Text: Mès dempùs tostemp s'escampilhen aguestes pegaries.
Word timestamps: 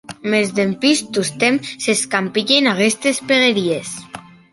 Mès 0.33 0.47
dempùs 0.59 0.99
tostemp 1.17 1.57
s'escampilhen 1.83 2.65
aguestes 2.71 3.17
pegaries. 3.29 3.89